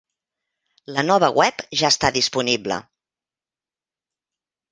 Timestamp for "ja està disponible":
1.81-2.79